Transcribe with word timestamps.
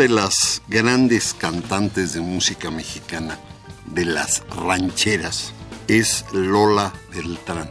De 0.00 0.08
las 0.08 0.62
grandes 0.66 1.34
cantantes 1.34 2.14
de 2.14 2.22
música 2.22 2.70
mexicana, 2.70 3.38
de 3.84 4.06
las 4.06 4.42
rancheras, 4.48 5.52
es 5.88 6.24
Lola 6.32 6.90
Beltrán. 7.14 7.70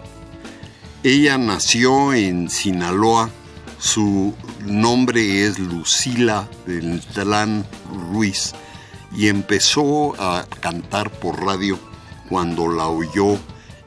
Ella 1.01 1.39
nació 1.39 2.13
en 2.13 2.51
Sinaloa, 2.51 3.31
su 3.79 4.35
nombre 4.63 5.43
es 5.43 5.57
Lucila 5.57 6.47
Beltrán 6.67 7.65
Ruiz 8.11 8.53
y 9.11 9.27
empezó 9.27 10.13
a 10.21 10.45
cantar 10.59 11.09
por 11.09 11.43
radio 11.43 11.79
cuando 12.29 12.67
la 12.67 12.89
oyó 12.89 13.39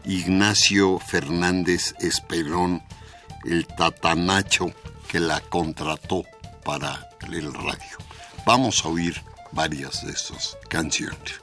Ignacio 0.05 0.99
Fernández 0.99 1.95
Esperón, 2.01 2.83
el 3.45 3.69
tatanacho 3.69 4.73
que 5.07 5.21
la 5.21 5.39
contrató 5.43 6.25
para 6.65 7.09
el 7.31 7.55
radio. 7.55 8.12
Vamos 8.45 8.85
a 8.85 8.89
oír 8.89 9.23
varias 9.53 10.05
de 10.05 10.17
sus 10.17 10.57
canciones. 10.69 11.41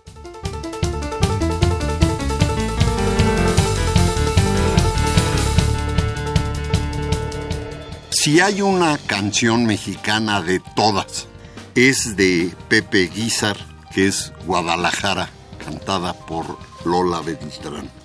Si 8.10 8.42
hay 8.42 8.62
una 8.62 8.98
canción 8.98 9.66
mexicana 9.66 10.42
de 10.42 10.60
todas, 10.76 11.28
es 11.74 12.18
de 12.18 12.54
Pepe 12.68 13.08
Guizar, 13.08 13.56
que 13.94 14.08
es 14.08 14.34
Guadalajara, 14.46 15.30
cantada 15.64 16.14
por 16.14 16.58
Lola 16.84 17.22
Beltrán. 17.22 17.99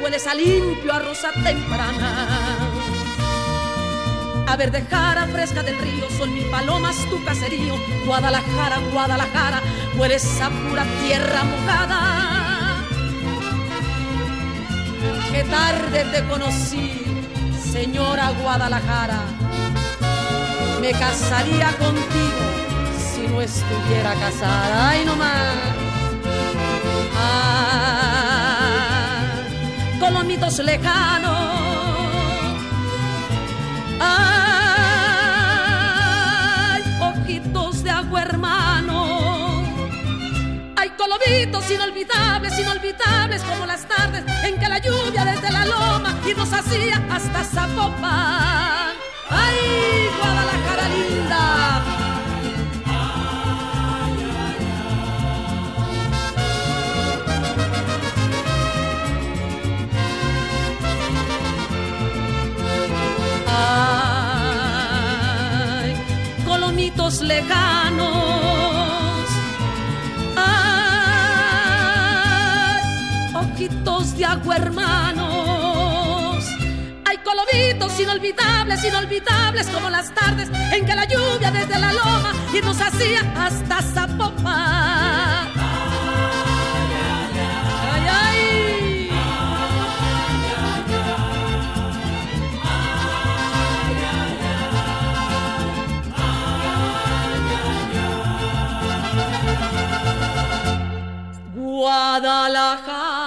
Hueles 0.00 0.26
a 0.26 0.34
limpio, 0.34 0.92
a 0.92 0.98
rosa 0.98 1.30
temprana. 1.32 2.28
A 4.46 4.56
verde 4.56 4.84
jara 4.90 5.26
fresca 5.26 5.62
del 5.62 5.78
río, 5.78 6.08
son 6.18 6.34
mil 6.34 6.44
palomas 6.50 6.96
tu 7.08 7.22
caserío. 7.24 7.74
Guadalajara, 8.04 8.78
Guadalajara, 8.92 9.60
hueles 9.96 10.40
a 10.40 10.50
pura 10.50 10.84
tierra 11.04 11.44
mojada. 11.44 12.84
Qué 15.30 15.44
tarde 15.44 16.04
te 16.12 16.24
conocí 16.24 17.02
señora 17.72 18.30
Guadalajara. 18.42 19.20
Me 20.80 20.90
casaría 20.92 21.68
contigo 21.78 22.42
si 22.98 23.28
no 23.28 23.40
estuviera 23.40 24.14
casada. 24.14 24.90
Ay, 24.90 25.04
no 25.04 25.16
más. 25.16 25.54
Ah, 27.16 28.11
con 30.02 30.12
los 30.14 30.24
mitos 30.24 30.58
lejanos. 30.58 31.30
Ay, 34.00 34.82
ojitos 37.00 37.84
de 37.84 37.90
agua 37.90 38.22
hermano. 38.22 39.62
Ay, 40.74 40.90
colobitos 40.98 41.70
inolvidables, 41.70 42.58
inolvidables 42.58 43.42
como 43.42 43.64
las 43.64 43.86
tardes 43.86 44.24
en 44.42 44.58
que 44.58 44.68
la 44.68 44.78
lluvia 44.78 45.24
desde 45.24 45.52
la 45.52 45.66
loma 45.66 46.18
y 46.28 46.34
nos 46.34 46.52
hacía 46.52 47.00
hasta 47.08 47.44
Zapopan. 47.44 48.94
¡Ay, 49.30 50.08
Guadalajara 50.18 50.88
linda! 50.88 51.71
Colomitos 66.96 67.22
lejanos. 67.22 68.10
Ojitos 73.34 74.16
de 74.16 74.24
agua 74.24 74.56
hermanos. 74.56 76.44
Hay 77.04 77.18
colobitos 77.18 78.00
inolvidables, 78.00 78.84
inolvidables 78.84 79.66
como 79.68 79.90
las 79.90 80.12
tardes 80.14 80.50
en 80.72 80.86
que 80.86 80.94
la 80.94 81.04
lluvia 81.06 81.50
desde 81.50 81.78
la 81.78 81.92
loma 81.92 82.32
y 82.52 82.60
nos 82.60 82.80
hacía 82.80 83.20
hasta 83.36 83.82
Zapopan. 83.82 85.41
Guadalajara. 102.12 103.22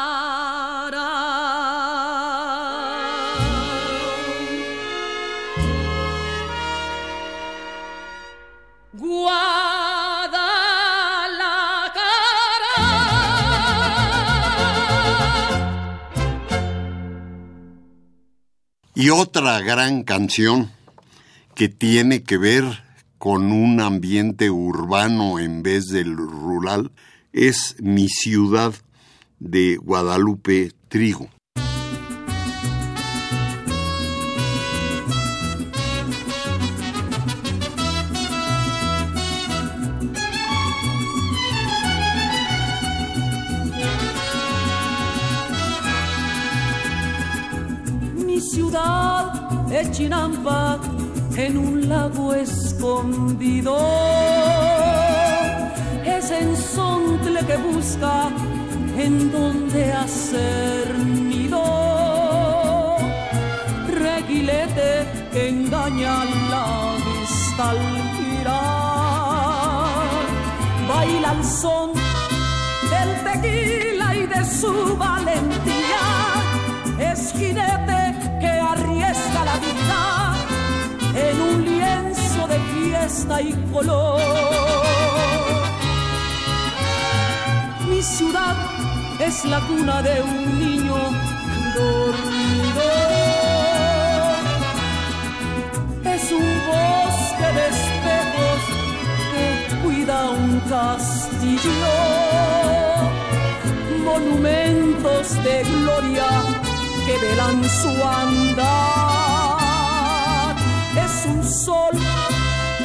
Y 18.93 19.09
otra 19.09 19.61
gran 19.61 20.03
canción 20.03 20.71
que 21.55 21.69
tiene 21.69 22.21
que 22.21 22.37
ver 22.37 22.63
con 23.17 23.51
un 23.51 23.81
ambiente 23.81 24.51
urbano 24.51 25.39
en 25.39 25.63
vez 25.63 25.87
del 25.87 26.15
rural 26.15 26.91
es 27.35 27.75
Mi 27.81 28.07
ciudad 28.07 28.73
de 29.39 29.75
Guadalupe 29.75 30.71
Trigo. 30.87 31.27
Mi 48.25 48.39
ciudad 48.39 49.73
es 49.73 49.91
Chinampa, 49.91 50.79
en 51.35 51.57
un 51.57 51.89
lago 51.89 52.33
escondido 52.33 53.75
es 56.35 56.41
ensontle 56.41 57.39
que 57.45 57.57
busca 57.57 58.29
en 58.97 59.31
donde 59.31 59.93
hacer 59.93 60.97
nido. 60.99 62.97
Reguilete 63.87 65.05
que 65.31 65.49
engaña 65.49 66.25
la 66.51 66.95
vista 67.05 67.69
al 67.69 67.79
girar. 68.17 69.95
Baila 70.89 71.31
el 71.37 71.43
son 71.43 71.93
del 72.91 73.11
tequila 73.23 74.15
y 74.15 74.25
de 74.25 74.45
su 74.45 74.97
valentía. 74.97 76.05
Es 76.99 77.31
jinete 77.31 78.01
que 78.41 78.47
arriesga 78.47 79.45
la 79.45 79.57
vida 79.65 80.01
en 81.27 81.41
un 81.41 81.65
lienzo 81.65 82.47
de 82.47 82.59
fiesta 82.73 83.41
y 83.41 83.53
color. 83.71 85.04
Ciudad 88.05 88.55
es 89.19 89.43
la 89.45 89.59
cuna 89.61 90.01
de 90.03 90.21
un 90.21 90.59
niño 90.59 90.95
dormido. 91.75 92.87
Es 96.03 96.31
un 96.31 96.47
bosque 96.69 97.47
de 97.57 97.65
espejos 97.75 98.61
que 99.31 99.47
cuida 99.81 100.17
un 100.29 100.59
castillo. 100.69 101.91
Monumentos 104.03 105.25
de 105.43 105.55
gloria 105.63 106.29
que 107.05 107.15
velan 107.25 107.63
su 107.81 107.91
andar. 108.21 108.85
Es 111.05 111.15
un 111.25 111.43
sol 111.43 111.97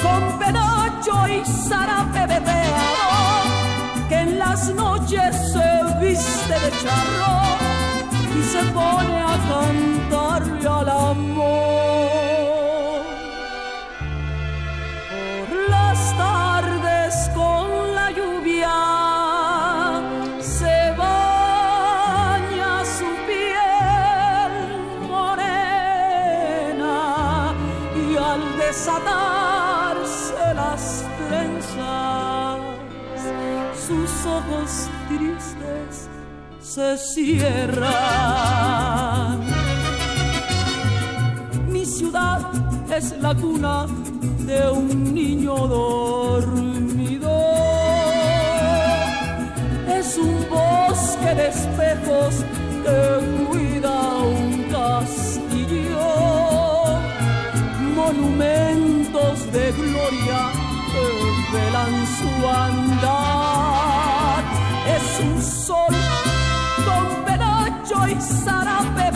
con 0.02 0.38
penacho 0.38 1.14
y 1.28 1.44
zarape 1.44 2.26
veteado 2.26 3.59
que 4.10 4.16
en 4.16 4.40
las 4.40 4.68
noches 4.74 5.36
se 5.52 5.68
viste 6.00 6.52
de 6.52 6.70
charro 6.82 7.36
y 8.36 8.42
se 8.42 8.62
pone 8.72 9.16
a 9.20 9.36
cantarle 9.48 10.68
al 10.68 10.88
amor. 10.88 11.89
Se 36.70 36.96
cierran. 36.98 37.90
Mi 41.66 41.84
ciudad 41.84 42.40
es 42.96 43.12
la 43.20 43.34
cuna 43.34 43.86
de 44.46 44.70
un 44.70 45.12
niño 45.12 45.66
dormido. 45.66 47.28
Es 49.98 50.16
un 50.16 50.46
bosque 50.48 51.34
de 51.34 51.48
espejos 51.48 52.34
que 52.84 53.00
cuida 53.48 53.96
un 54.38 54.62
castillo. 54.70 56.08
Monumentos 57.96 59.36
de 59.52 59.72
gloria 59.72 60.40
que 60.92 61.06
velan 61.52 61.94
su 62.16 62.30
andar. 62.48 64.44
Es 64.96 65.06
un 65.20 65.42
sol 65.42 65.99
penacho 68.00 69.00
y 69.06 69.09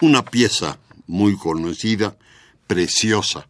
Una 0.00 0.24
pieza 0.24 0.78
muy 1.08 1.36
conocida, 1.36 2.16
preciosa, 2.68 3.48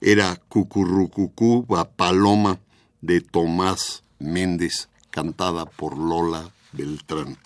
era 0.00 0.40
Cucurrucucú 0.48 1.66
Paloma 1.94 2.58
de 3.02 3.20
Tomás 3.20 4.02
Méndez, 4.18 4.88
cantada 5.10 5.66
por 5.66 5.98
Lola 5.98 6.50
Beltrán. 6.72 7.36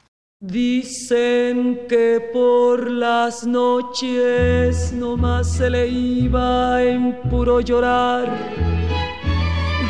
Dicen 0.41 1.81
que 1.89 2.31
por 2.33 2.91
las 2.91 3.45
noches 3.45 4.93
nomás 4.93 5.51
se 5.51 5.71
le 5.71 5.89
iba 5.89 6.81
en 6.81 7.21
puro 7.31 7.61
llorar. 7.61 8.29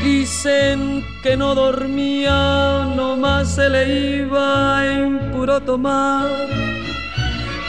Dicen 0.03 1.05
que 1.23 1.37
no 1.37 1.55
dormía, 1.55 2.91
nomás 2.97 3.57
se 3.57 3.69
le 3.69 4.21
iba 4.21 4.87
en 4.87 5.33
puro 5.33 5.61
tomar. 5.61 6.84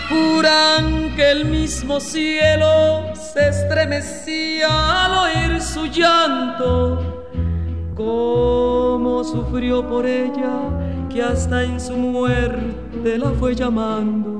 Juran 0.09 1.15
que 1.15 1.31
el 1.31 1.45
mismo 1.45 1.99
cielo 1.99 3.13
se 3.15 3.49
estremecía 3.49 5.05
al 5.05 5.11
oír 5.25 5.61
su 5.61 5.87
llanto. 5.87 7.25
Cómo 7.95 9.23
sufrió 9.23 9.87
por 9.87 10.05
ella 10.05 10.59
que 11.09 11.23
hasta 11.23 11.63
en 11.63 11.79
su 11.79 11.95
muerte 11.95 13.17
la 13.17 13.31
fue 13.31 13.55
llamando. 13.55 14.35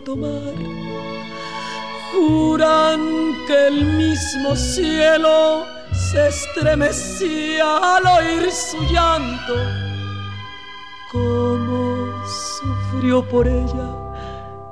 Tomar. 0.00 0.54
Juran 2.12 3.00
que 3.46 3.66
el 3.68 3.84
mismo 3.84 4.56
cielo 4.56 5.64
se 5.92 6.28
estremecía 6.28 7.96
al 7.96 8.06
oír 8.06 8.50
su 8.50 8.78
llanto. 8.92 9.54
Cómo 11.12 12.12
sufrió 12.26 13.26
por 13.28 13.46
ella, 13.46 13.88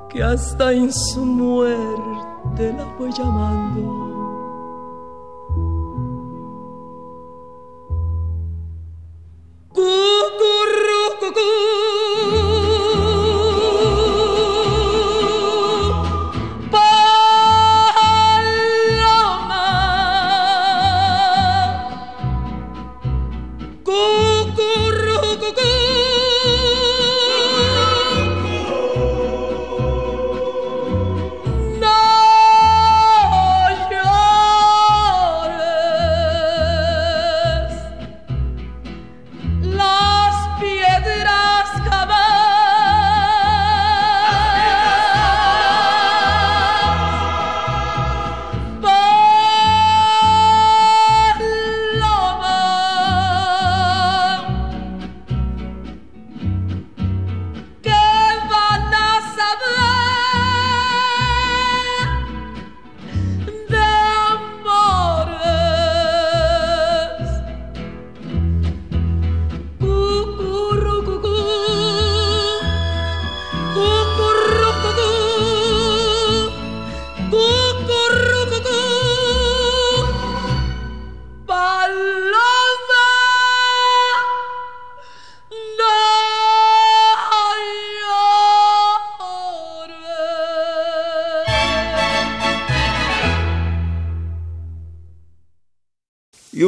que 0.09 0.23
hasta 0.23 0.73
en 0.73 0.93
su 0.93 1.25
muerte 1.25 2.73
la 2.77 2.87
fue 2.97 3.11
llamando. 3.13 4.04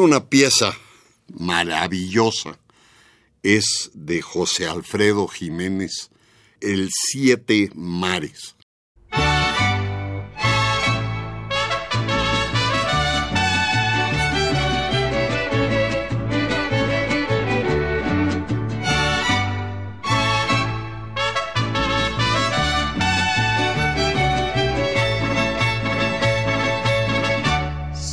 Una 0.07 0.25
pieza 0.29 0.79
maravillosa 1.35 2.61
es 3.43 3.91
de 3.93 4.23
José 4.23 4.69
Alfredo 4.69 5.27
Jiménez, 5.27 6.11
El 6.61 6.91
Siete 6.93 7.71
Mares. 7.75 8.56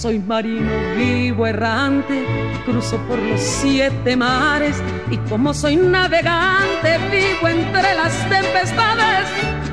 Soy 0.03 0.19
marino 0.19 0.69
vivo 0.97 1.47
errante, 1.47 2.25
cruzo 2.65 2.97
por 3.07 3.17
los 3.19 3.39
siete 3.39 4.17
mares 4.17 4.75
y 5.09 5.15
como 5.29 5.53
soy 5.53 5.77
navegante 5.77 6.97
vivo 7.09 7.47
entre 7.47 7.95
las 7.95 8.11
tempestades, 8.27 9.29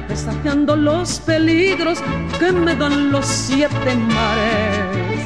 desafiando 0.08 0.76
los 0.76 1.18
peligros 1.18 1.98
que 2.38 2.52
me 2.52 2.76
dan 2.76 3.10
los 3.10 3.26
siete 3.26 3.96
mares. 3.96 5.20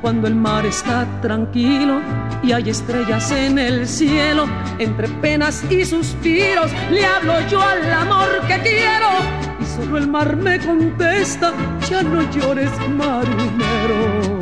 Cuando 0.00 0.28
el 0.28 0.36
mar 0.36 0.64
está 0.64 1.04
tranquilo 1.20 2.00
y 2.44 2.52
hay 2.52 2.70
estrellas 2.70 3.28
en 3.32 3.58
el 3.58 3.88
cielo, 3.88 4.46
entre 4.78 5.08
penas 5.08 5.64
y 5.68 5.84
suspiros 5.84 6.70
le 6.92 7.04
hablo 7.04 7.40
yo 7.48 7.60
al 7.60 7.92
amor 7.92 8.40
que 8.46 8.60
quiero 8.60 9.53
solo 9.74 9.98
el 9.98 10.06
mar 10.06 10.36
me 10.36 10.58
contesta, 10.58 11.52
ya 11.88 12.02
no 12.02 12.22
llores 12.30 12.70
marinero. 12.88 14.40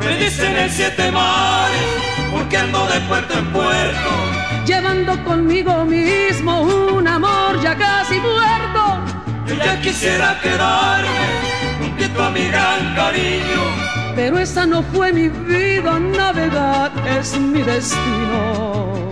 Me 0.00 0.16
dicen 0.18 0.56
el 0.56 0.70
siete 0.70 1.10
mares, 1.12 1.88
porque 2.32 2.56
ando 2.56 2.86
de 2.86 3.00
puerto 3.08 3.38
en 3.38 3.46
puerto, 3.52 4.10
llevando 4.66 5.22
conmigo 5.24 5.84
mismo 5.84 6.62
un 6.62 7.06
amor 7.06 7.60
ya 7.62 7.76
casi 7.76 8.18
muerto. 8.18 8.82
Yo 9.46 9.54
ya 9.56 9.80
quisiera 9.80 10.38
quedarme 10.40 11.08
juntito 11.80 12.22
a 12.22 12.30
mi 12.30 12.46
gran 12.48 12.94
cariño, 12.94 13.62
pero 14.16 14.38
esa 14.38 14.66
no 14.66 14.82
fue 14.82 15.12
mi 15.12 15.28
vida, 15.28 15.98
navegar 15.98 16.92
es 17.18 17.38
mi 17.38 17.62
destino. 17.62 19.03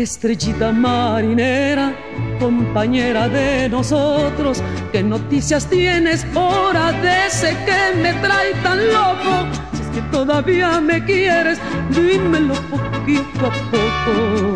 Estrellita 0.00 0.72
marinera, 0.72 1.92
compañera 2.38 3.28
de 3.28 3.68
nosotros, 3.68 4.62
¿qué 4.92 5.02
noticias 5.02 5.66
tienes 5.66 6.26
ahora 6.34 6.90
de 6.90 7.26
ese 7.26 7.54
que 7.66 8.00
me 8.00 8.14
trae 8.14 8.54
tan 8.62 8.78
loco? 8.78 9.46
Si 9.74 9.82
es 9.82 9.88
que 9.88 10.00
todavía 10.10 10.80
me 10.80 11.04
quieres, 11.04 11.58
dímelo 11.90 12.54
poquito 12.70 13.46
a 13.46 13.52
poco. 13.70 14.54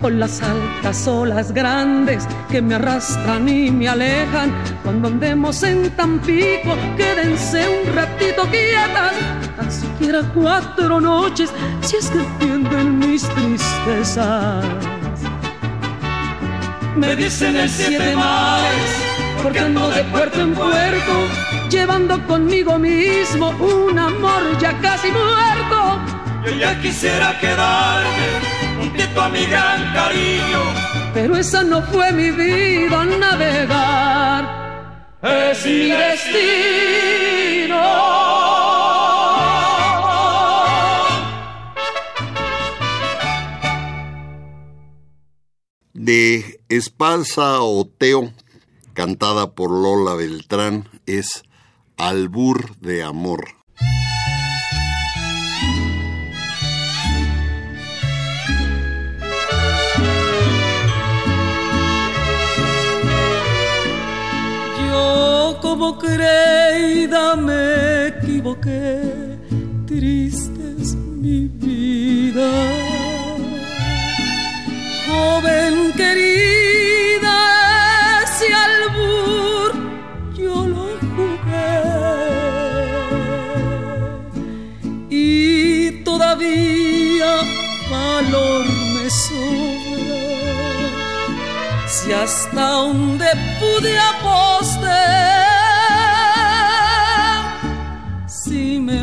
Con 0.00 0.18
las 0.18 0.40
altas 0.40 1.06
olas 1.06 1.52
grandes 1.52 2.26
que 2.50 2.62
me 2.62 2.76
arrastran 2.76 3.46
y 3.46 3.70
me 3.70 3.88
alejan, 3.88 4.54
cuando 4.82 5.08
andemos 5.08 5.62
en 5.64 5.90
Tampico, 5.90 6.74
quédense 6.96 7.62
un 7.68 7.94
ratito 7.94 8.44
quietas 8.50 9.12
tan 9.56 9.70
siquiera 9.72 10.22
cuatro 10.34 11.00
noches, 11.00 11.50
si 11.80 11.96
es 11.96 12.10
que 12.10 12.18
entienden 12.18 12.98
mis 12.98 13.22
tristezas. 13.22 14.64
Me 16.96 17.16
dicen 17.16 17.56
el 17.56 17.68
siete 17.68 18.14
mares, 18.16 18.90
porque 19.42 19.60
ando 19.60 19.90
de 19.90 20.04
puerto 20.04 20.40
en 20.40 20.54
puerto, 20.54 21.14
llevando 21.70 22.24
conmigo 22.26 22.78
mismo 22.78 23.50
un 23.50 23.98
amor 23.98 24.58
ya 24.58 24.72
casi 24.80 25.08
muerto. 25.10 25.98
Yo 26.44 26.52
ya 26.52 26.80
quisiera 26.80 27.38
quedarme 27.40 28.28
juntito 28.78 29.20
a 29.20 29.28
mi 29.28 29.44
gran 29.46 29.92
cariño, 29.92 30.60
pero 31.12 31.36
esa 31.36 31.62
no 31.62 31.82
fue 31.82 32.12
mi 32.12 32.30
vida, 32.30 33.04
navegar 33.04 34.66
es 35.22 35.66
mi 35.66 35.90
destino. 35.90 37.25
De 45.96 46.60
Espalsa 46.68 47.60
Oteo, 47.60 48.32
cantada 48.92 49.52
por 49.52 49.70
Lola 49.70 50.14
Beltrán, 50.14 50.88
es 51.06 51.42
Albur 51.96 52.76
de 52.78 53.02
Amor. 53.02 53.46
Yo 64.88 65.58
como 65.60 65.98
creída 65.98 67.36
me 67.36 67.76
nuevo 68.46 68.60
que 68.60 69.38
triste 69.86 70.76
es 70.78 70.94
mi 70.94 71.48
vida. 71.48 72.50
Joven 75.06 75.85
me 88.94 89.10
sobra. 89.10 90.20
Si 91.86 92.12
hasta 92.12 92.70
donde 92.70 93.26
pude 93.60 93.98
apostar 93.98 95.46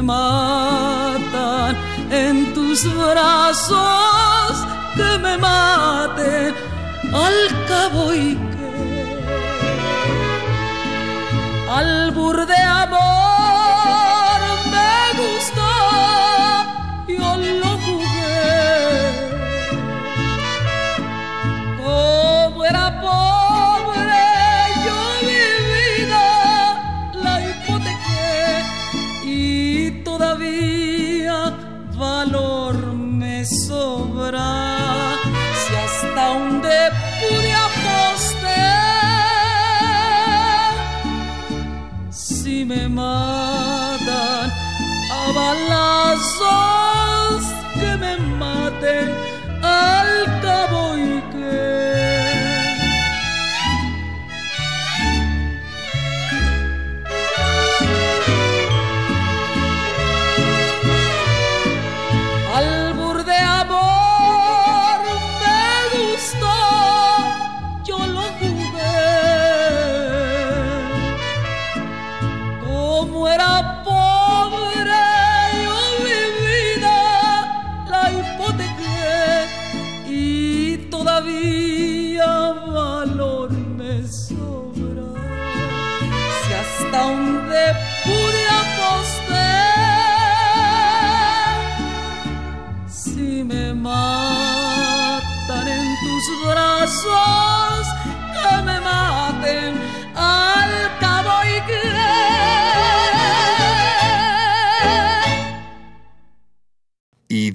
matan 0.04 1.76
en 2.12 2.54
tus 2.54 2.84
brazos, 2.96 4.66
que 4.96 5.18
me 5.20 5.38
maten 5.38 6.54
al 7.14 7.38
cabo 7.68 8.14
y 8.14 8.36
que 8.36 8.72
al 11.70 12.12
burde 12.12 12.56
amor 12.56 13.33
soul. 46.44 46.73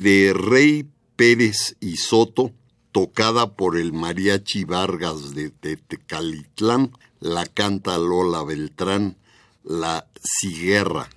De 0.09 0.33
Rey 0.33 0.89
Pérez 1.17 1.77
y 1.81 1.99
Soto, 1.99 2.53
tocada 2.93 3.57
por 3.57 3.77
el 3.77 3.93
Mariachi 3.93 4.65
Vargas 4.65 5.35
de 5.35 5.51
Tecalitlán, 5.51 6.93
la 7.21 7.45
canta 7.45 7.99
Lola 7.99 8.43
Beltrán, 8.43 9.19
La 9.65 10.07
Ciguerra. 10.25 11.11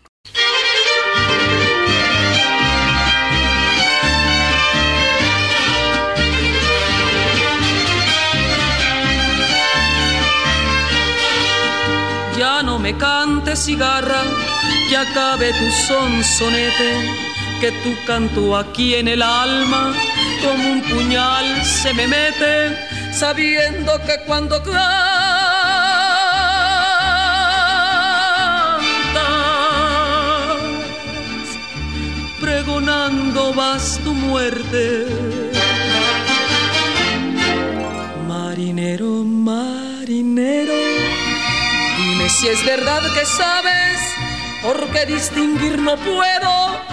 Ya 12.38 12.62
no 12.62 12.78
me 12.78 12.98
cantes 12.98 13.64
cigarra, 13.64 14.24
que 14.90 14.98
acabe 14.98 15.54
tu 15.54 15.72
sonsonete, 15.88 17.31
que 17.62 17.72
tu 17.84 17.96
canto 18.06 18.58
aquí 18.58 18.96
en 18.96 19.08
el 19.08 19.22
alma 19.22 19.94
como 20.42 20.72
un 20.72 20.82
puñal 20.82 21.64
se 21.64 21.94
me 21.94 22.08
mete, 22.08 22.76
sabiendo 23.14 24.02
que 24.04 24.16
cuando 24.26 24.64
cantas, 24.64 24.82
pregonando 32.40 33.54
vas 33.54 34.00
tu 34.04 34.12
muerte. 34.16 35.06
Marinero, 38.28 39.24
marinero, 39.24 40.74
Dime 41.98 42.28
si 42.28 42.48
es 42.48 42.66
verdad 42.66 43.04
que 43.14 43.24
sabes, 43.24 44.00
porque 44.64 45.06
distinguir 45.06 45.78
no 45.78 45.96
puedo 45.98 46.91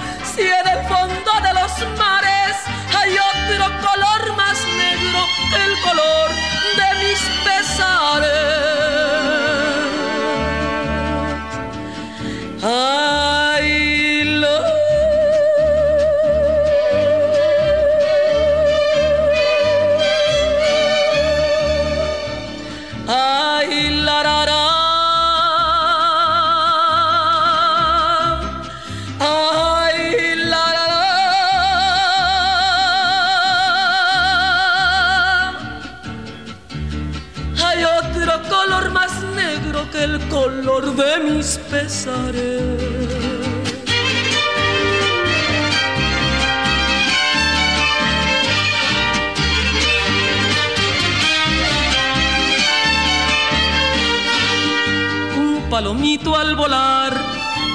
al 56.26 56.56
volar 56.56 57.12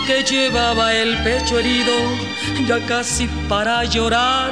que 0.05 0.23
llevaba 0.23 0.93
el 0.93 1.17
pecho 1.23 1.57
herido, 1.59 1.93
ya 2.67 2.85
casi 2.85 3.27
para 3.47 3.83
llorar, 3.85 4.51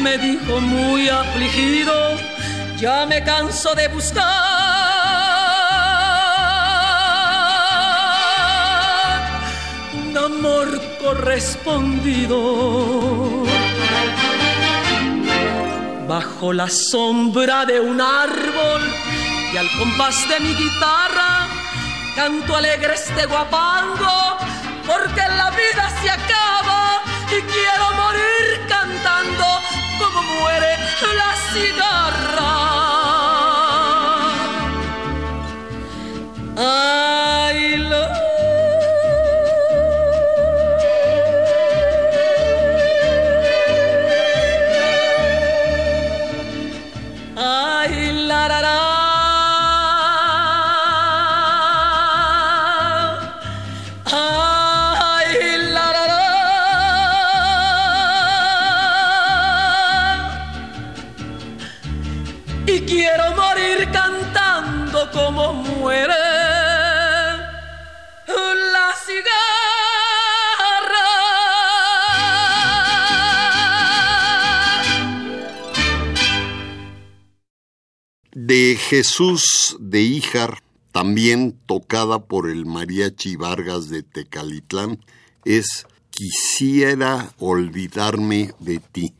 me 0.00 0.16
dijo 0.16 0.60
muy 0.60 1.08
afligido, 1.08 1.92
ya 2.78 3.04
me 3.06 3.22
canso 3.22 3.74
de 3.74 3.88
buscar 3.88 4.22
un 9.92 10.16
amor 10.16 10.80
correspondido. 11.02 12.36
Bajo 16.08 16.52
la 16.52 16.68
sombra 16.68 17.66
de 17.66 17.80
un 17.80 18.00
árbol 18.00 18.82
y 19.52 19.56
al 19.56 19.68
compás 19.78 20.28
de 20.28 20.40
mi 20.40 20.54
guitarra, 20.54 21.29
canto 22.22 22.54
alegre 22.54 22.92
este 22.92 23.24
guapango, 23.24 24.36
porque 24.86 25.22
la 25.38 25.48
vida 25.52 25.84
se 26.02 26.10
acaba 26.10 27.00
y 27.28 27.40
quiero 27.50 27.84
morir 28.02 28.60
cantando 28.68 29.46
como 29.98 30.20
muere 30.22 30.76
la 31.20 31.32
cigarra. 31.50 32.52
Ay, 36.58 37.09
Jesús 78.90 79.76
de 79.78 80.02
Híjar, 80.02 80.64
también 80.90 81.56
tocada 81.66 82.18
por 82.18 82.50
el 82.50 82.66
Mariachi 82.66 83.36
Vargas 83.36 83.88
de 83.88 84.02
Tecalitlán, 84.02 84.98
es 85.44 85.86
Quisiera 86.10 87.32
olvidarme 87.38 88.52
de 88.58 88.80
ti. 88.80 89.14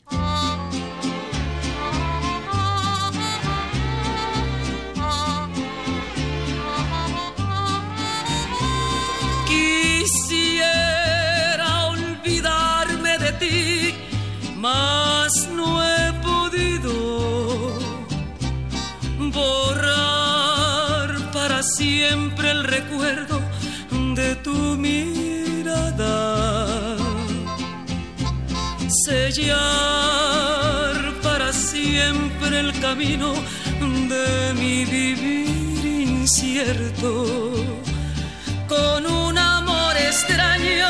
El 22.51 22.65
recuerdo 22.65 23.41
de 24.15 24.35
tu 24.37 24.77
mirada. 24.77 26.17
Sellar 29.05 29.81
para 31.23 31.53
siempre 31.53 32.61
el 32.61 32.73
camino 32.81 33.33
de 33.81 34.55
mi 34.55 34.85
vivir 34.85 35.85
incierto 36.09 37.13
con 38.69 39.07
un 39.07 39.39
amor 39.39 39.97
extraño 39.97 40.89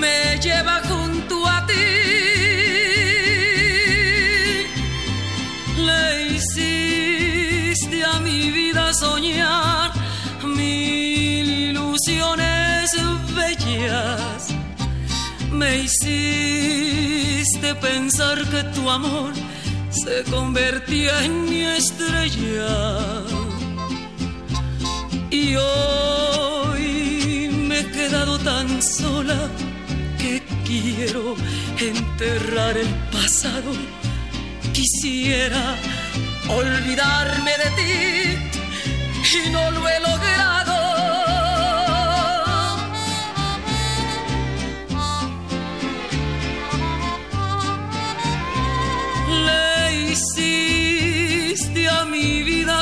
me 0.00 0.38
lleva 0.40 0.82
Me 15.52 15.78
hiciste 15.78 17.74
pensar 17.76 18.38
que 18.48 18.62
tu 18.74 18.90
amor 18.90 19.32
se 19.90 20.24
convertía 20.30 21.24
en 21.24 21.48
mi 21.48 21.62
estrella 21.64 23.22
y 25.30 25.56
hoy 25.56 27.48
me 27.68 27.80
he 27.80 27.90
quedado 27.90 28.38
tan 28.38 28.82
sola 28.82 29.48
que 30.18 30.42
quiero 30.66 31.36
enterrar 31.78 32.76
el 32.76 32.88
pasado. 33.12 33.72
Quisiera 34.72 35.76
olvidarme 36.48 37.52
de 37.62 37.70
ti 37.78 37.92
y 39.46 39.50
no 39.50 39.70
lo 39.70 39.88
he 39.88 40.00
logrado. 40.00 40.73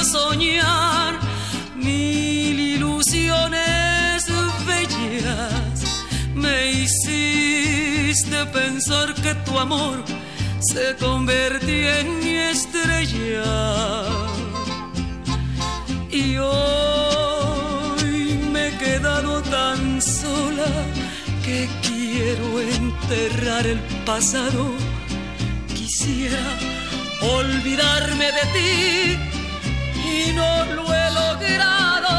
Soñar 0.04 1.18
mil 1.76 2.58
ilusiones 2.58 4.26
bellas. 4.66 5.84
Me 6.34 6.72
hiciste 6.72 8.46
pensar 8.46 9.14
que 9.14 9.34
tu 9.46 9.58
amor 9.58 10.02
se 10.60 10.96
convertía 10.96 12.00
en 12.00 12.18
mi 12.20 12.36
estrella. 12.36 13.44
Y 16.10 16.36
hoy 16.36 18.12
me 18.52 18.68
he 18.68 18.78
quedado 18.78 19.42
tan 19.42 20.02
sola 20.02 20.70
que 21.44 21.68
quiero 21.82 22.60
enterrar 22.60 23.66
el 23.66 23.80
pasado. 24.04 24.72
Quisiera 25.74 26.42
olvidarme 27.20 28.26
de 28.26 28.44
ti 28.54 29.31
no 30.32 30.64
lo 30.66 30.94
he 30.94 31.10
logrado. 31.10 32.16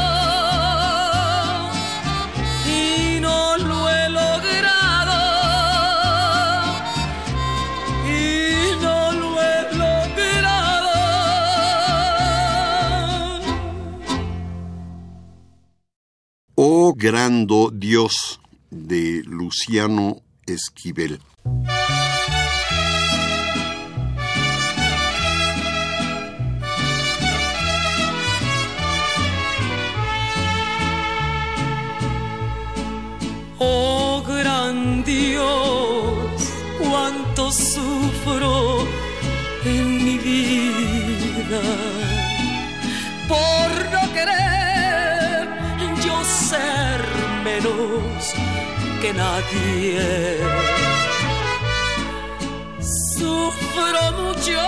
Y 2.66 3.20
no 3.20 3.56
lo 3.58 3.90
he 3.90 4.08
logrado. 4.10 5.20
Y 8.06 8.76
no 8.82 9.12
lo 9.12 9.42
he 9.42 9.74
logrado. 9.74 10.92
Oh 16.56 16.94
grando 16.94 17.70
Dios 17.72 18.40
de 18.70 19.22
Luciano 19.24 20.22
Esquivel. 20.46 21.20
Sufro 37.36 38.86
en 39.64 40.04
mi 40.04 40.18
vida 40.18 41.60
por 43.28 43.68
no 43.92 44.12
querer 44.12 45.48
yo 46.04 46.24
ser 46.24 47.00
menos 47.42 48.34
que 49.00 49.12
nadie. 49.12 50.38
Sufro 52.80 54.12
mucho, 54.20 54.60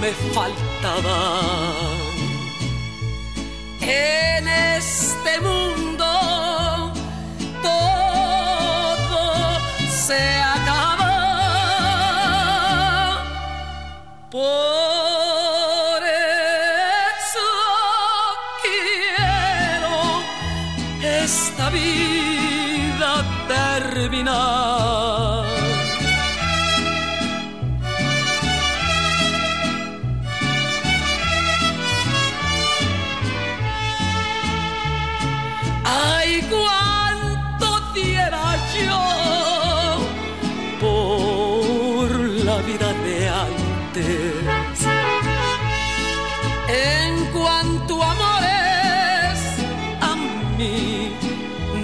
me 0.00 0.12
faltaban. 0.32 1.90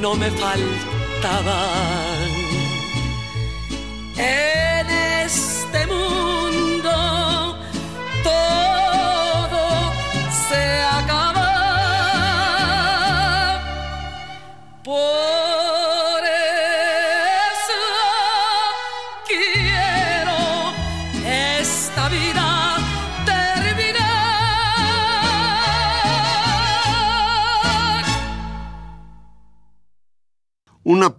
No 0.07 0.15
me 0.15 0.31
faltaban. 0.31 1.97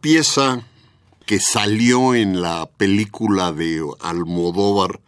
Pieza 0.02 0.64
que 1.26 1.40
salió 1.40 2.16
en 2.16 2.42
la 2.42 2.70
película 2.78 3.52
de 3.52 3.84
Almodóvar, 4.00 5.02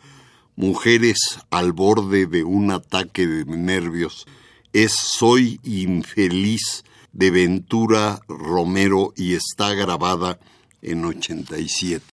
Mujeres 0.56 1.40
al 1.52 1.72
borde 1.72 2.26
de 2.26 2.44
un 2.44 2.72
ataque 2.72 3.26
de 3.26 3.46
nervios, 3.46 4.28
es 4.74 4.92
Soy 4.92 5.60
infeliz 5.64 6.84
de 7.14 7.32
Ventura 7.32 8.20
Romero 8.28 9.14
y 9.16 9.36
está 9.36 9.74
grabada 9.74 10.38
en 10.82 11.06
87. 11.06 12.06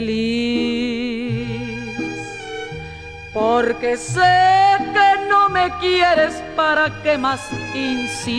Feliz, 0.00 1.36
porque 3.34 3.96
sé 3.96 4.76
que 4.94 5.28
no 5.28 5.48
me 5.50 5.70
quieres 5.78 6.42
para 6.56 7.02
qué 7.02 7.18
más 7.18 7.40
insistir. 7.74 8.38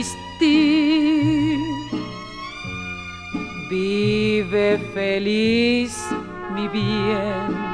Vive 3.70 4.80
feliz, 4.94 6.04
mi 6.56 6.68
bien. 6.68 7.72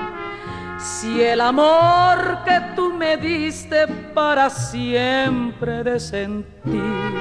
Si 0.80 1.21
el 1.21 1.41
amor 1.41 2.39
que 2.45 2.62
tú 2.76 2.93
me 2.93 3.17
diste 3.17 3.88
para 4.13 4.50
siempre 4.50 5.84
de 5.84 6.00
sentir 6.00 7.17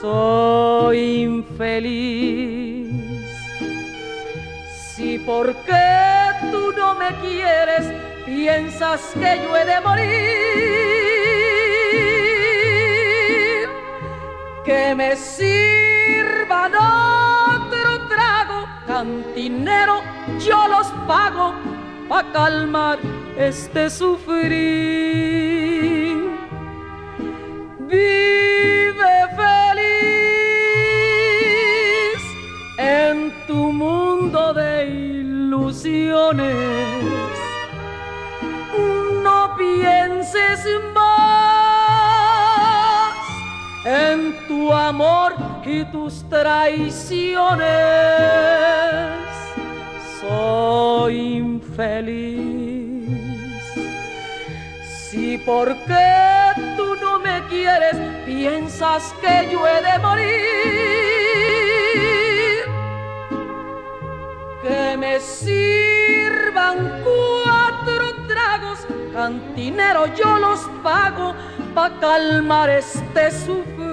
soy 0.00 1.22
infeliz. 1.22 2.73
Si 4.94 5.18
porque 5.18 5.72
tú 6.52 6.72
no 6.76 6.94
me 6.94 7.08
quieres, 7.16 7.92
piensas 8.24 9.00
que 9.14 9.40
yo 9.42 9.56
he 9.56 9.64
de 9.64 9.80
morir, 9.80 10.04
que 14.64 14.94
me 14.94 15.16
sirvan 15.16 16.76
otro 16.76 18.06
trago, 18.06 18.68
cantinero, 18.86 20.00
yo 20.38 20.68
los 20.68 20.86
pago 21.08 21.54
para 22.08 22.30
calmar 22.30 23.00
este 23.36 23.90
sufrir. 23.90 24.54
Vive 27.80 29.26
mundo 33.72 34.52
de 34.52 34.86
ilusiones. 34.86 36.54
No 39.22 39.56
pienses 39.56 40.66
más 40.94 41.54
en 43.84 44.34
tu 44.48 44.72
amor 44.72 45.34
y 45.64 45.84
tus 45.86 46.28
traiciones. 46.28 47.64
Soy 50.20 51.36
infeliz. 51.36 52.44
Si 55.10 55.38
porque 55.38 56.06
tú 56.76 56.96
no 57.00 57.18
me 57.18 57.42
quieres, 57.48 57.96
piensas 58.26 59.14
que 59.20 59.48
yo 59.50 59.66
he 59.66 59.82
de 59.82 59.98
morir 60.00 61.13
que 64.74 64.96
me 64.96 65.20
sirvan 65.20 66.76
cuatro 67.06 68.06
tragos, 68.26 68.80
cantinero 69.12 70.06
yo 70.14 70.38
los 70.38 70.60
pago 70.82 71.34
pa' 71.74 71.90
calmar 72.00 72.70
este 72.70 73.30
sufrir. 73.30 73.83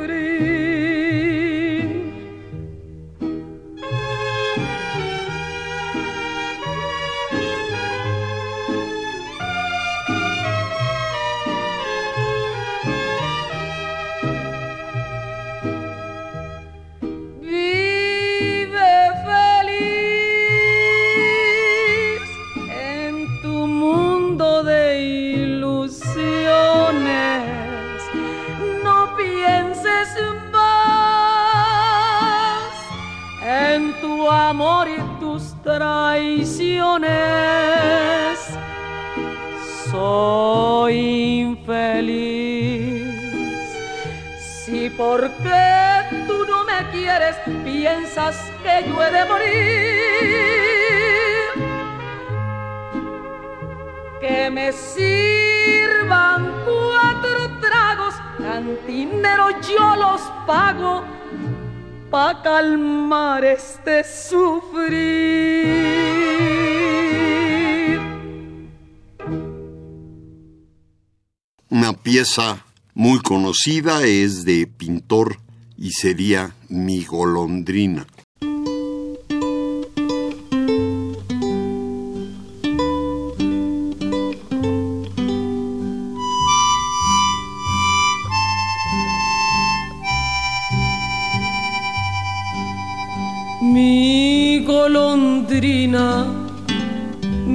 Muy 72.93 73.19
conocida 73.19 74.03
es 74.03 74.45
de 74.45 74.67
pintor 74.67 75.39
y 75.75 75.91
sería 75.91 76.53
Mi 76.69 77.03
golondrina. 77.03 78.05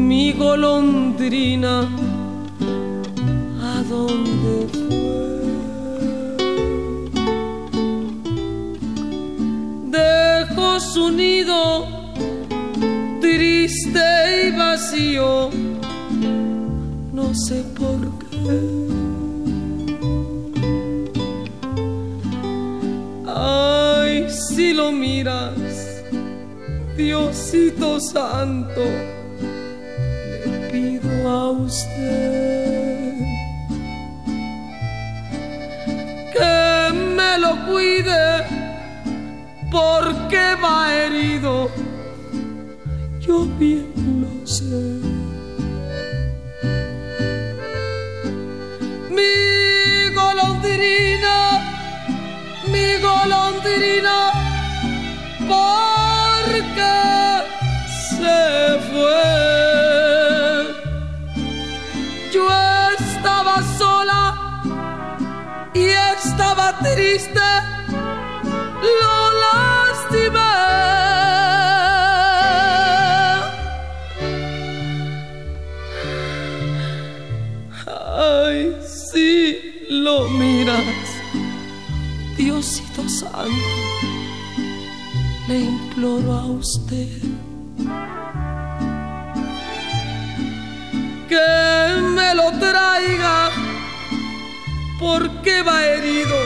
mi 0.06 0.32
golondrina, 0.32 1.80
¿a 1.80 2.05
dónde 3.96 4.54
fue? 4.78 5.16
Dejó 9.98 10.80
su 10.80 11.10
nido 11.10 11.60
triste 13.20 14.06
y 14.46 14.50
vacío, 14.56 15.50
no 17.12 17.34
sé 17.34 17.64
por 17.78 18.00
qué. 18.24 18.58
Ay, 23.26 24.26
si 24.30 24.72
lo 24.72 24.92
miras 24.92 25.54
Diosito 26.96 28.00
Santo, 28.00 28.84
le 30.46 30.70
pido 30.70 31.28
a 31.28 31.50
usted 31.50 31.95
lo 37.38 37.66
cuide 37.66 38.44
porque 39.70 40.54
va 40.62 40.94
herido, 40.94 41.70
yo 43.20 43.46
bien 43.58 43.85
que 91.28 92.00
me 92.16 92.34
lo 92.34 92.50
traiga 92.58 93.50
porque 94.98 95.62
va 95.62 95.84
herido. 95.84 96.36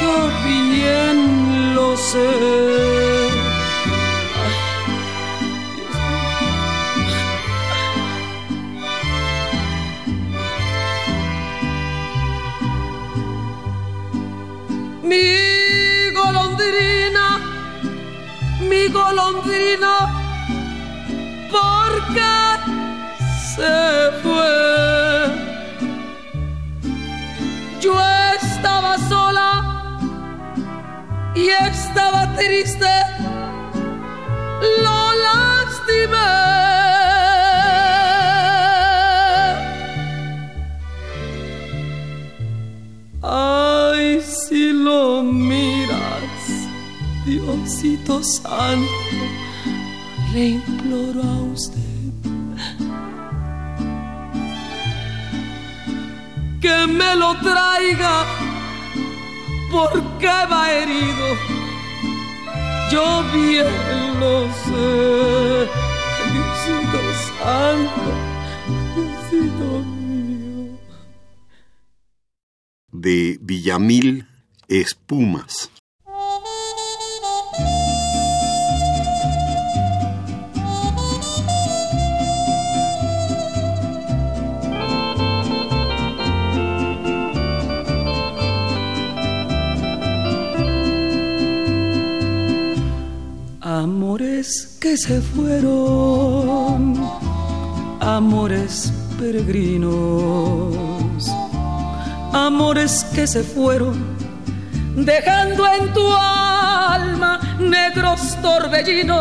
Yo 0.00 0.30
bien 0.44 1.74
lo 1.74 1.96
sé. 1.96 2.93
Golondrina, 18.94 19.94
¿por 21.50 21.90
qué 22.14 22.38
se 23.54 23.76
fue? 24.22 24.54
Yo 27.80 27.94
estaba 28.40 28.96
sola 29.08 29.50
y 31.34 31.48
estaba 31.48 32.34
triste, 32.36 32.92
lo 34.84 34.98
lastimé. 35.26 36.63
Diosito 47.64 48.22
Santo, 48.22 48.92
le 50.34 50.48
imploro 50.48 51.22
a 51.22 51.42
usted 51.44 51.80
que 56.60 56.86
me 56.86 57.16
lo 57.16 57.34
traiga 57.40 58.26
porque 59.70 60.26
va 60.26 60.72
herido. 60.74 61.26
Yo 62.92 63.24
bien 63.32 64.20
lo 64.20 64.46
sé, 64.64 65.68
Diosito 66.34 67.00
Santo, 67.38 68.10
Diosito 68.94 69.68
mío. 69.88 70.78
de 72.92 73.38
Villamil 73.40 74.26
Espumas. 74.68 75.70
Amores 94.44 94.76
que 94.78 94.96
se 94.98 95.22
fueron, 95.22 97.02
amores 97.98 98.92
peregrinos, 99.18 100.74
amores 102.30 103.06
que 103.14 103.26
se 103.26 103.42
fueron, 103.42 103.94
dejando 104.96 105.66
en 105.66 105.90
tu 105.94 106.06
alma 106.12 107.40
negros 107.58 108.36
torbellinos, 108.42 109.16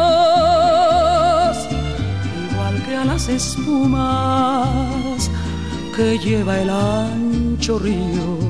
igual 2.51 2.83
que 2.85 2.97
a 2.97 3.05
las 3.05 3.29
espumas 3.29 4.11
que 5.95 6.19
lleva 6.19 6.59
el 6.59 6.69
ancho 6.69 7.79
río. 7.79 8.43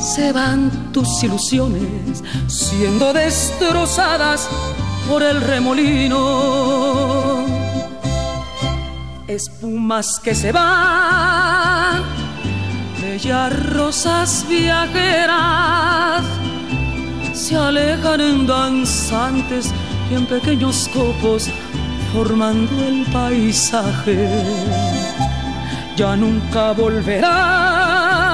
Se 0.00 0.32
van 0.32 0.90
tus 0.92 1.22
ilusiones 1.22 2.24
siendo 2.48 3.12
destrozadas 3.12 4.48
por 5.08 5.22
el 5.22 5.40
remolino. 5.40 6.18
Espumas 9.26 10.20
que 10.22 10.34
se 10.34 10.52
van, 10.52 12.02
bellas 13.00 13.72
rosas 13.72 14.44
viajeras, 14.48 16.22
se 17.32 17.56
alejan 17.56 18.20
en 18.20 18.46
danzantes 18.46 19.72
y 20.10 20.14
en 20.14 20.26
pequeños 20.26 20.88
copos 20.92 21.48
formando 22.12 22.84
el 22.86 23.04
paisaje. 23.06 24.28
Ya 25.96 26.16
nunca 26.16 26.72
volverán 26.72 28.24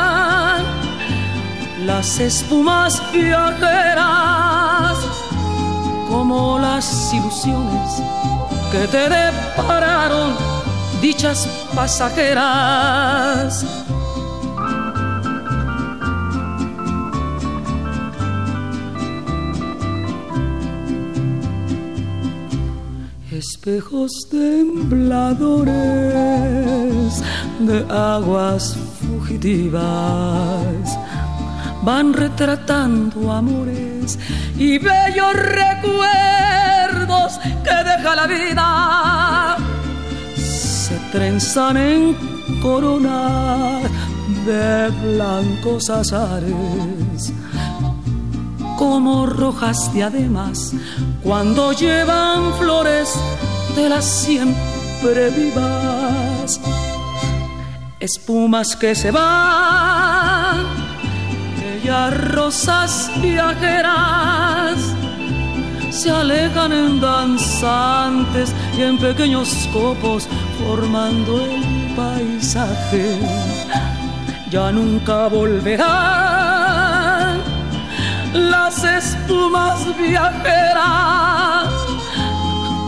las 1.87 2.20
espumas 2.20 3.02
viajeras, 3.12 4.49
como 6.11 6.58
las 6.58 7.14
ilusiones 7.14 8.02
que 8.72 8.88
te 8.88 9.08
depararon 9.08 10.34
dichas 11.00 11.48
pasajeras. 11.74 13.64
Espejos 23.30 24.11
tembladores 24.30 25.72
de 27.61 27.86
aguas 27.88 28.76
fugitivas 29.00 30.98
van 31.84 32.12
retratando 32.12 33.30
amores 33.32 33.89
y 34.56 34.78
bellos 34.78 35.34
recuerdos 35.34 37.38
que 37.64 37.74
deja 37.84 38.16
la 38.16 38.26
vida. 38.26 39.56
Se 40.36 40.96
trenzan 41.12 41.76
en 41.76 42.16
corona 42.61 43.80
de 44.46 44.88
blancos 45.02 45.90
azares, 45.90 47.32
como 48.78 49.26
rojas 49.26 49.92
diademas 49.92 50.72
cuando 51.22 51.72
llevan 51.72 52.54
flores 52.54 53.14
de 53.76 53.88
las 53.88 54.04
siempre 54.04 55.30
vivas. 55.30 56.61
Espumas 58.00 58.76
que 58.76 58.94
se 58.94 59.11
van 59.11 59.99
bellas 61.83 62.33
rosas 62.33 63.11
viajeras 63.20 64.78
se 65.91 66.11
alejan 66.11 66.72
en 66.72 67.01
danzantes 67.01 68.55
y 68.76 68.83
en 68.83 68.99
pequeños 68.99 69.68
copos 69.72 70.28
formando 70.59 71.41
el 71.41 71.95
paisaje. 71.97 73.18
Ya 74.51 74.70
nunca 74.72 75.28
volverán 75.28 75.81
las 78.33 78.85
espumas 78.85 79.87
viajeras 79.99 81.68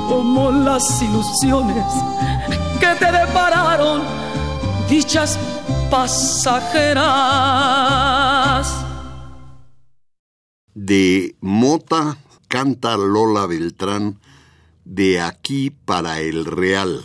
como 0.08 0.50
las 0.50 1.02
ilusiones 1.02 1.84
que 2.78 2.94
te 2.98 3.12
depararon 3.12 4.02
dichas 4.88 5.38
pasajeras. 5.90 7.02
De 10.74 11.36
Mota 11.42 12.16
canta 12.48 12.96
Lola 12.96 13.44
Beltrán 13.46 14.18
de 14.86 15.20
aquí 15.20 15.68
para 15.68 16.20
el 16.20 16.46
Real. 16.46 17.04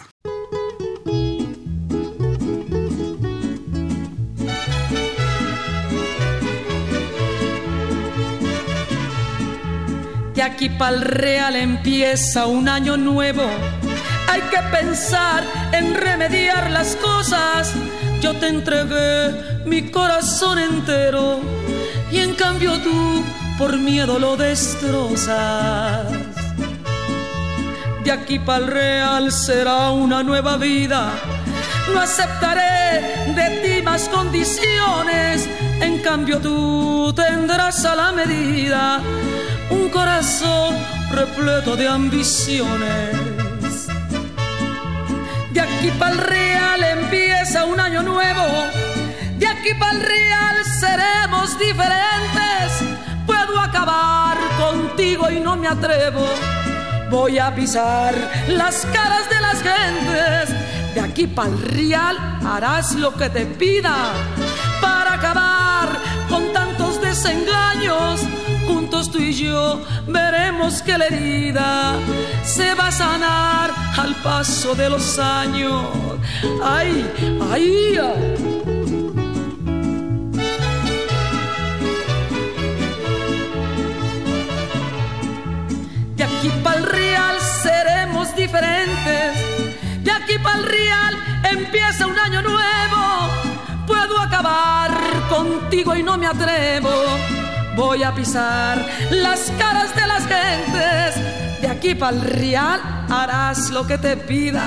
De 10.33 10.41
aquí 10.41 10.69
para 10.69 10.95
el 10.95 11.01
real 11.01 11.57
empieza 11.57 12.45
un 12.45 12.69
año 12.69 12.95
nuevo. 12.95 13.43
Hay 14.29 14.41
que 14.43 14.59
pensar 14.71 15.43
en 15.73 15.93
remediar 15.93 16.71
las 16.71 16.95
cosas. 16.95 17.73
Yo 18.21 18.33
te 18.37 18.47
entregué 18.47 19.65
mi 19.65 19.91
corazón 19.91 20.57
entero 20.57 21.41
y 22.11 22.19
en 22.19 22.33
cambio 22.35 22.79
tú 22.81 23.23
por 23.57 23.77
miedo 23.77 24.19
lo 24.19 24.37
destrozas. 24.37 26.07
De 28.03 28.11
aquí 28.11 28.39
para 28.39 28.59
el 28.59 28.67
real 28.67 29.31
será 29.31 29.89
una 29.89 30.23
nueva 30.23 30.57
vida. 30.57 31.11
No 31.93 31.99
aceptaré 31.99 33.33
de 33.35 33.61
ti 33.61 33.81
más 33.83 34.07
condiciones. 34.09 35.49
En 35.81 35.99
cambio 35.99 36.39
tú 36.39 37.13
tendrás 37.15 37.83
a 37.85 37.95
la 37.95 38.11
medida 38.11 39.01
un 39.69 39.89
corazón 39.89 40.75
repleto 41.11 41.75
de 41.75 41.87
ambiciones. 41.87 43.15
De 45.51 45.59
aquí 45.61 45.91
para 45.97 46.11
el 46.11 46.17
real 46.19 46.83
empieza 46.83 47.65
un 47.65 47.79
año 47.79 48.03
nuevo. 48.03 48.45
De 49.39 49.47
aquí 49.47 49.73
para 49.79 49.93
el 49.93 50.01
real 50.01 50.57
seremos 50.79 51.57
diferentes. 51.57 52.96
Puedo 53.47 53.61
acabar 53.61 54.37
contigo 54.59 55.29
y 55.31 55.39
no 55.39 55.55
me 55.55 55.67
atrevo. 55.67 56.25
Voy 57.09 57.39
a 57.39 57.55
pisar 57.55 58.13
las 58.49 58.85
caras 58.87 59.29
de 59.29 59.39
las 59.39 59.61
gentes. 59.61 60.93
De 60.93 60.99
aquí 60.99 61.27
para 61.27 61.49
el 61.49 61.61
real 61.61 62.17
harás 62.45 62.95
lo 62.95 63.13
que 63.13 63.29
te 63.29 63.45
pida 63.45 63.95
para 64.81 65.13
acabar 65.13 65.89
con 66.27 66.51
tantos 66.51 66.99
desengaños 67.01 68.21
juntos 68.67 69.09
tú 69.11 69.19
y 69.19 69.31
yo 69.31 69.81
veremos 70.07 70.81
que 70.81 70.97
la 70.97 71.05
herida 71.05 71.93
se 72.43 72.73
va 72.73 72.87
a 72.87 72.91
sanar 72.91 73.71
al 73.97 74.13
paso 74.15 74.75
de 74.75 74.89
los 74.89 75.17
años. 75.19 75.85
Ay, 76.61 77.09
ay, 77.49 77.97
ay. 77.97 78.26
El 90.55 90.63
real 90.63 91.41
empieza 91.43 92.07
un 92.07 92.17
año 92.17 92.41
nuevo. 92.41 93.29
Puedo 93.85 94.19
acabar 94.19 94.91
contigo 95.29 95.95
y 95.95 96.03
no 96.03 96.17
me 96.17 96.27
atrevo 96.27 96.89
voy 97.77 98.01
a 98.01 98.13
pisar 98.13 98.83
las 99.11 99.51
caras 99.51 99.95
de 99.95 100.07
las 100.07 100.23
gentes. 100.27 101.61
De 101.61 101.67
aquí 101.69 101.93
para 101.95 102.17
el 102.17 102.21
real 102.21 102.81
harás 103.09 103.69
lo 103.69 103.85
que 103.85 103.97
te 103.99 104.17
pida 104.17 104.65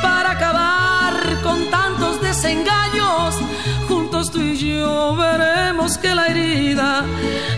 para 0.00 0.30
acabar 0.30 1.12
con 1.42 1.68
tantos 1.70 2.22
desengaños. 2.22 3.34
Juntos 3.88 4.30
tú 4.30 4.40
y 4.40 4.56
yo 4.56 5.16
veremos 5.16 5.98
que 5.98 6.14
la 6.14 6.26
herida 6.28 7.04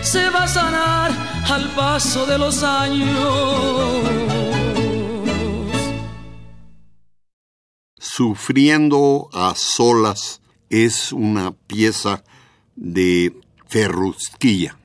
se 0.01 0.29
va 0.31 0.43
a 0.43 0.47
sanar 0.47 1.11
al 1.51 1.69
paso 1.75 2.25
de 2.25 2.37
los 2.39 2.63
años. 2.63 4.52
Sufriendo 8.15 9.27
a 9.33 9.55
solas 9.55 10.39
es 10.69 11.11
una 11.13 11.51
pieza 11.51 12.23
de 12.75 13.33
Ferrusquilla. 13.65 14.77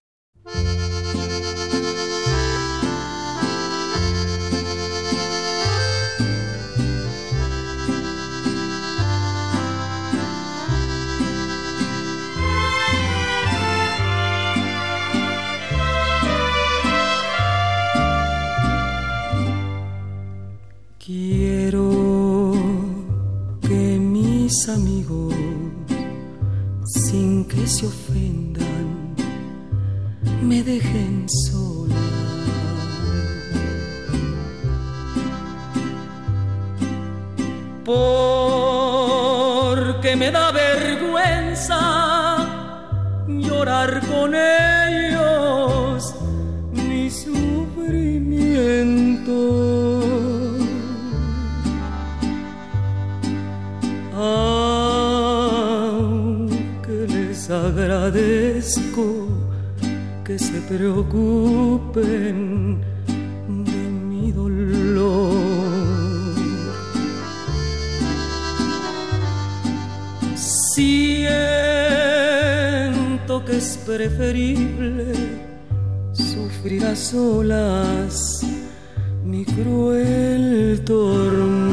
Que 27.48 27.66
se 27.66 27.86
ofendan, 27.86 29.16
me 30.42 30.62
dejen 30.62 31.26
sola. 31.28 31.94
Porque 37.84 37.96
me 40.16 40.30
da 40.30 40.52
vergüenza 40.52 42.36
llorar 43.26 44.00
con 44.06 44.34
ellos 44.34 46.14
mi 46.72 47.10
sufrimiento. 47.10 50.02
Aunque 54.14 54.57
agradezco 57.50 59.28
que 60.24 60.38
se 60.38 60.60
preocupen 60.62 62.36
de 63.64 63.90
mi 64.08 64.32
dolor. 64.32 65.32
Siento 70.74 71.34
que 73.44 73.56
es 73.56 73.78
preferible 73.86 75.12
sufrir 76.12 76.84
a 76.84 76.94
solas 76.94 78.40
mi 79.24 79.44
cruel 79.44 80.82
tormento. 80.84 81.67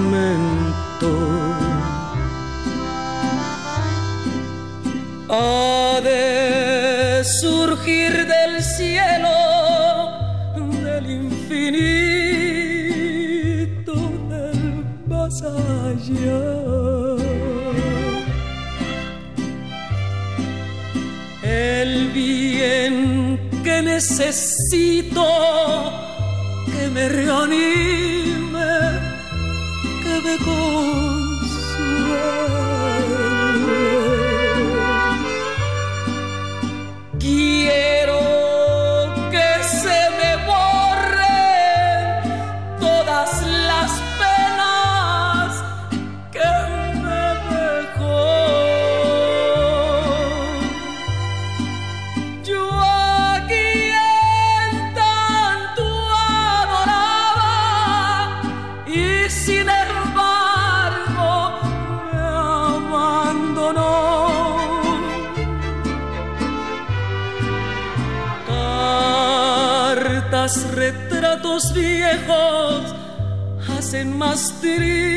Ha 5.38 6.00
de 6.02 7.22
surgir 7.42 8.14
del 8.26 8.64
cielo, 8.64 9.38
del 10.82 11.06
infinito, 11.24 11.56
del 14.30 14.86
más 15.10 15.36
allá. 15.42 16.44
El 21.44 22.12
bien 22.14 23.50
que 23.62 23.82
necesito, 23.82 25.28
que 26.72 26.84
me 26.96 27.10
reanime, 27.10 28.74
que 30.02 30.16
me 30.26 30.36
consuele. 30.50 31.76
Retratos 71.56 71.74
viejos 71.74 72.96
hacen 73.78 74.18
más 74.18 74.54
triste 74.62 75.15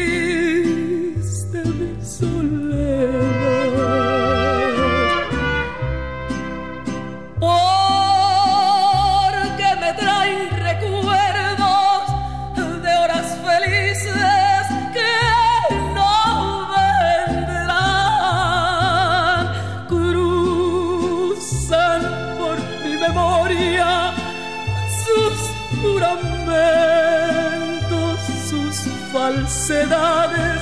falsedades, 29.29 30.61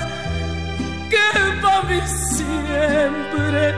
que 1.09 1.27
para 1.63 1.83
mí 1.83 2.01
siempre 2.35 3.75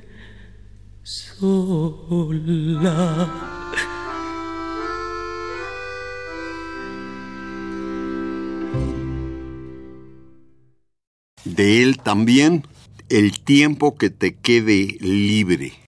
de 11.58 11.82
él 11.82 11.98
también 11.98 12.64
el 13.08 13.40
tiempo 13.40 13.96
que 13.96 14.10
te 14.10 14.34
quede 14.34 14.96
libre. 15.00 15.87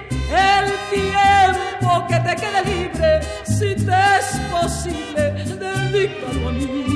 El 0.31 0.71
tiempo 0.89 2.07
que 2.07 2.15
te 2.15 2.35
quede 2.41 2.63
libre, 2.63 3.19
si 3.43 3.75
te 3.75 3.91
es 4.17 4.39
posible, 4.49 5.31
dedícalo 5.33 6.49
a 6.49 6.51
mí. 6.53 6.91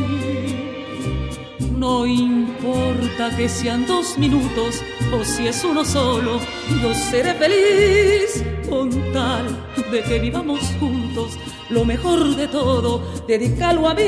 No 1.78 2.06
importa 2.06 3.36
que 3.36 3.50
sean 3.50 3.86
dos 3.86 4.18
minutos 4.18 4.82
o 5.14 5.24
si 5.26 5.48
es 5.48 5.64
uno 5.66 5.84
solo, 5.84 6.40
yo 6.82 6.94
seré 6.94 7.34
feliz 7.34 8.44
con 8.70 8.90
tal 9.12 9.46
de 9.92 10.02
que 10.02 10.20
vivamos 10.20 10.62
juntos. 10.80 11.38
Lo 11.70 11.84
mejor 11.84 12.36
de 12.38 12.48
todo, 12.48 13.04
dedícalo 13.28 13.90
a 13.90 13.94
mí. 13.94 14.02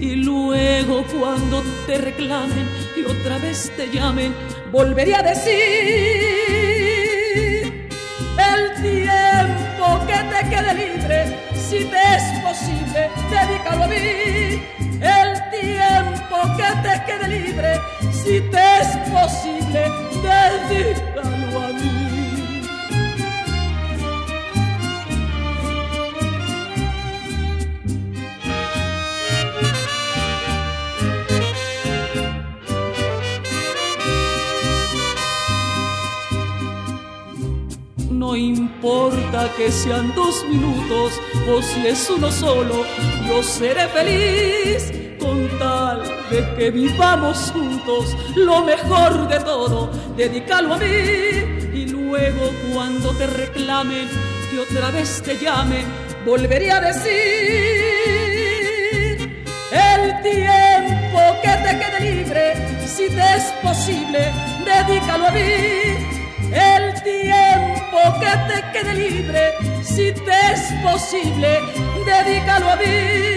Y 0.00 0.14
luego 0.16 1.04
cuando 1.18 1.62
te 1.86 1.98
reclamen 1.98 2.68
y 2.96 3.02
otra 3.02 3.38
vez 3.38 3.72
te 3.76 3.88
llamen, 3.88 4.32
volveré 4.70 5.14
a 5.16 5.22
decir 5.22 6.59
quede 10.50 10.74
libre, 10.74 11.38
si 11.54 11.84
te 11.84 12.02
es 12.16 12.24
posible, 12.42 13.10
dedícalo 13.30 13.84
a 13.84 13.86
mí 13.86 13.96
el 15.00 15.50
tiempo 15.50 16.36
que 16.56 16.88
te 16.88 17.04
quede 17.06 17.28
libre, 17.28 17.80
si 18.12 18.40
te 18.50 18.80
es 18.80 18.88
posible, 19.08 19.88
dedícalo 20.22 21.64
a 21.64 21.68
mí. 21.68 22.09
No 38.30 38.36
importa 38.36 39.50
que 39.56 39.72
sean 39.72 40.14
dos 40.14 40.46
minutos 40.48 41.20
o 41.48 41.60
si 41.60 41.84
es 41.84 42.08
uno 42.08 42.30
solo, 42.30 42.86
yo 43.26 43.42
seré 43.42 43.88
feliz 43.88 44.92
con 45.18 45.48
tal 45.58 46.04
de 46.30 46.54
que 46.54 46.70
vivamos 46.70 47.50
juntos. 47.52 48.16
Lo 48.36 48.62
mejor 48.64 49.26
de 49.26 49.40
todo, 49.40 49.90
dedícalo 50.16 50.74
a 50.74 50.78
mí 50.78 50.86
y 51.74 51.86
luego 51.88 52.52
cuando 52.72 53.10
te 53.16 53.26
reclamen 53.26 54.08
y 54.54 54.58
otra 54.58 54.92
vez 54.92 55.20
te 55.22 55.36
llamen, 55.36 55.84
volveré 56.24 56.70
a 56.70 56.80
decir 56.82 57.10
el 59.72 60.22
tiempo 60.22 61.18
que 61.42 61.50
te 61.64 61.78
quede 61.80 62.00
libre, 62.12 62.54
si 62.86 63.08
te 63.08 63.22
es 63.38 63.52
posible, 63.60 64.30
dedícalo 64.64 65.26
a 65.26 65.30
mí 65.32 66.19
tiempo 67.02 67.98
que 68.20 68.32
te 68.48 68.72
quede 68.72 68.94
libre, 68.94 69.52
si 69.82 70.12
te 70.12 70.52
es 70.52 70.72
posible, 70.82 71.60
dedícalo 72.04 72.70
a 72.70 72.76
mí. 72.76 73.30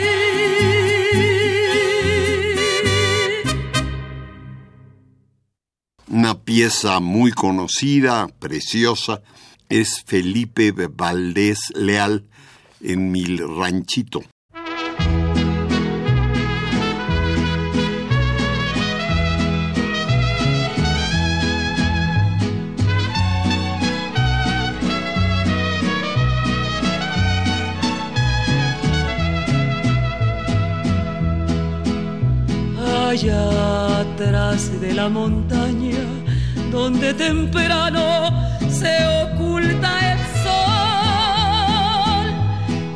Una 6.07 6.36
pieza 6.36 6.99
muy 6.99 7.32
conocida, 7.32 8.28
preciosa, 8.39 9.22
es 9.70 10.03
Felipe 10.05 10.72
Valdés 10.72 11.72
Leal 11.74 12.26
en 12.82 13.11
Mi 13.11 13.26
Ranchito. 13.38 14.22
De 34.54 34.93
la 34.93 35.10
montaña, 35.10 36.06
donde 36.72 37.12
temprano 37.16 38.30
se 38.70 39.04
oculta 39.24 40.14
el 40.14 40.20
sol. 40.43 42.26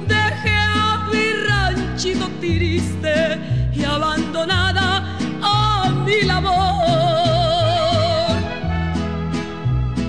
Dejé 0.07 0.55
a 0.55 1.09
mi 1.11 1.25
ranchito 1.49 2.29
triste 2.39 3.39
y 3.73 3.83
abandonada 3.83 5.17
a 5.41 5.89
mi 6.05 6.21
labor. 6.21 6.53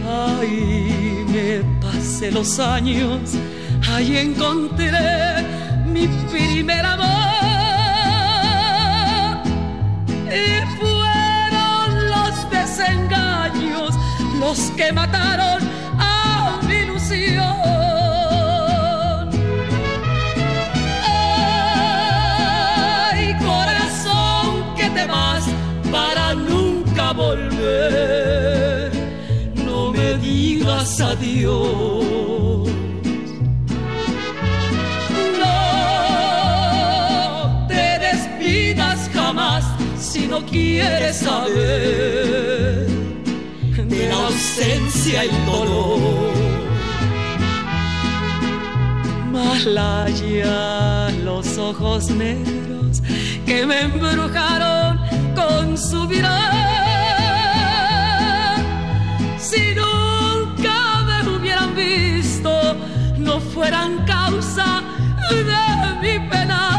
Ahí 0.07 1.25
me 1.33 1.63
pasé 1.81 2.31
los 2.31 2.59
años, 2.59 3.21
ahí 3.91 4.19
encontré 4.19 5.47
mi 5.87 6.09
primer 6.31 6.85
amor. 6.85 7.28
Los 14.49 14.61
que 14.79 14.93
mataron 14.93 15.61
a 15.99 16.59
mi 16.67 16.77
ilusión. 16.85 17.45
Ay, 23.05 23.37
corazón, 23.47 24.75
que 24.75 24.89
te 24.97 25.05
vas 25.07 25.45
para 25.93 26.35
nunca 26.35 27.13
volver. 27.13 28.91
No 29.67 29.93
me 29.93 30.15
digas 30.15 30.99
adiós. 30.99 32.69
No 35.43 35.57
te 37.69 37.87
despidas 38.07 39.11
jamás 39.13 39.65
si 39.99 40.27
no 40.27 40.39
quieres 40.47 41.17
saber 41.17 42.68
la 44.09 44.27
ausencia 44.27 45.25
y 45.25 45.31
dolor. 45.47 46.33
Malaya, 49.33 51.11
los 51.25 51.59
ojos 51.59 52.11
negros 52.11 53.03
que 53.47 53.67
me 53.67 53.83
embrujaron 53.83 54.99
con 55.35 55.77
su 55.77 56.05
mirar. 56.07 56.53
Si 59.39 59.75
nunca 59.75 61.05
me 61.07 61.31
hubieran 61.31 61.75
visto, 61.75 62.77
no 63.19 63.41
fueran 63.41 64.05
causa 64.05 64.83
de 65.31 65.45
mi 66.03 66.29
pena. 66.29 66.78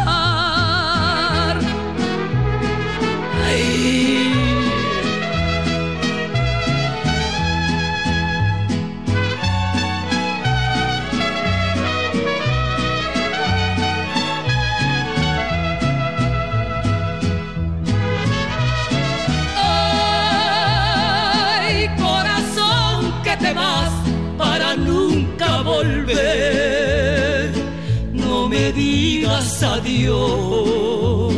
Digas 29.60 29.64
adiós. 29.64 31.34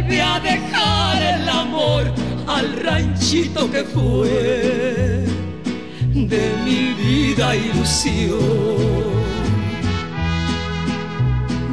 Vuelve 0.00 0.22
a 0.22 0.40
dejar 0.40 1.22
el 1.22 1.48
amor 1.48 2.12
al 2.46 2.76
ranchito 2.82 3.70
que 3.70 3.84
fue 3.84 5.24
de 6.14 6.52
mi 6.64 6.92
vida 6.94 7.56
ilusión. 7.56 8.38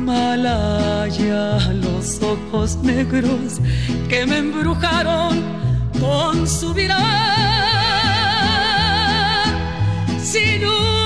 Malaya 0.06 1.74
los 1.74 2.22
ojos 2.22 2.78
negros 2.84 3.60
que 4.08 4.26
me 4.26 4.38
embrujaron 4.38 5.44
con 6.00 6.48
su 6.48 6.74
mirar 6.74 6.98
si 10.22 10.60
nunca 10.60 10.97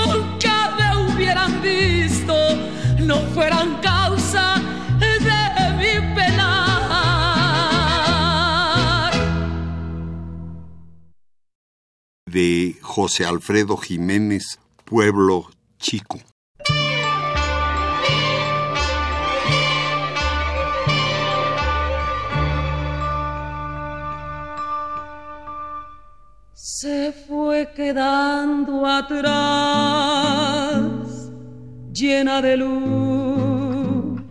De 12.31 12.77
José 12.81 13.25
Alfredo 13.25 13.75
Jiménez, 13.75 14.59
Pueblo 14.85 15.49
Chico. 15.77 16.19
se 26.81 27.11
fue 27.27 27.71
quedando 27.75 28.87
atrás, 28.87 29.29
llena 31.91 32.41
de 32.41 32.57
luz, 32.57 34.21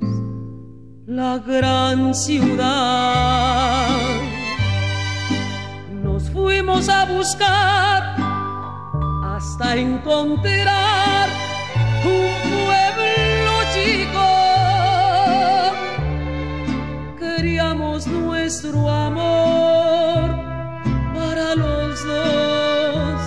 la 1.07 1.39
gran 1.39 2.13
ciudad. 2.13 4.00
Fuimos 6.43 6.89
a 6.89 7.05
buscar 7.05 8.17
hasta 9.23 9.77
encontrar 9.77 11.29
un 12.03 12.33
pueblo 12.51 13.53
chico. 13.75 14.27
Queríamos 17.19 18.07
nuestro 18.07 18.89
amor 18.91 20.31
para 21.15 21.55
los 21.57 22.03
dos 22.07 23.21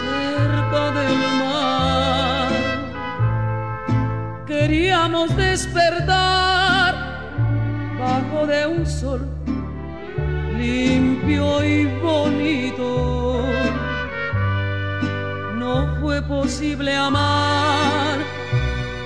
cerca 0.00 0.90
del 0.92 1.18
mar. 1.40 2.52
Queríamos 4.46 5.36
despertar 5.36 6.94
bajo 7.98 8.46
de 8.46 8.66
un 8.68 8.86
sol 8.86 9.35
limpio 10.56 11.64
y 11.64 11.86
bonito. 12.02 13.42
No 15.54 15.96
fue 16.00 16.22
posible 16.22 16.94
amar 16.94 18.18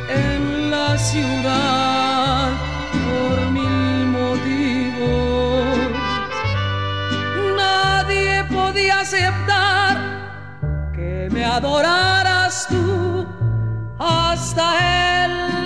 en 0.08 0.70
la 0.70 0.98
ciudad 0.98 2.50
por 3.06 3.50
mil 3.50 4.06
motivos 4.06 5.30
nadie 7.56 8.44
podía 8.44 9.00
aceptar 9.00 9.96
que 10.92 11.28
me 11.30 11.44
adoraras 11.44 12.66
tú 12.68 13.26
hasta 13.98 15.24
el 15.24 15.59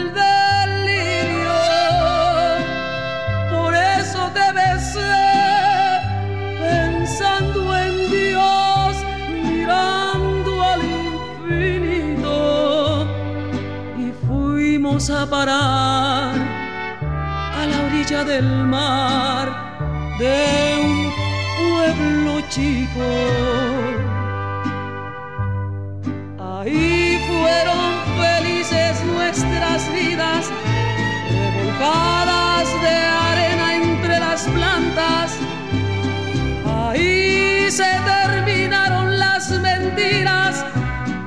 fuimos 15.05 15.11
a 15.11 15.27
parar 15.27 16.35
a 17.61 17.67
la 17.67 17.87
orilla 17.87 18.25
del 18.25 18.47
mar 18.65 19.47
de 20.19 20.77
un 20.81 21.13
pueblo 21.61 22.41
chico. 22.49 23.09
Ahí 26.39 27.19
fueron 27.27 27.85
felices 28.19 29.05
nuestras 29.05 29.93
vidas, 29.93 30.51
revolcadas 31.31 32.69
de 32.83 32.97
arena 33.31 33.75
entre 33.77 34.21
las 34.21 34.43
plantas. 34.45 35.37
Ahí 36.67 37.71
se 37.71 37.91
terminaron 38.05 39.19
las 39.19 39.51
mentiras 39.51 40.65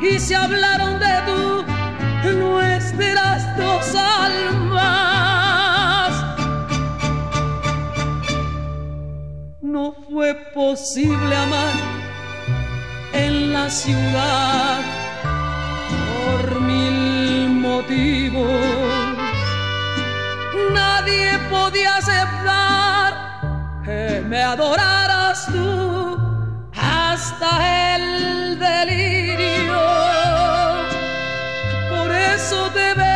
y 0.01 0.19
se 0.19 0.35
hablaron 0.35 0.99
de 0.99 1.13
tú, 1.27 1.46
fue 10.17 10.33
posible 10.33 11.35
amar 11.35 11.75
en 13.13 13.53
la 13.53 13.69
ciudad 13.69 14.79
por 16.25 16.59
mil 16.59 17.49
motivos. 17.51 18.51
Nadie 20.73 21.37
podía 21.51 21.97
aceptar 21.97 23.13
que 23.85 24.23
me 24.27 24.41
adoraras 24.41 25.45
tú 25.53 26.17
hasta 26.75 27.95
el 27.95 28.57
delirio. 28.57 29.79
Por 31.91 32.11
eso 32.11 32.71
te 32.73 33.06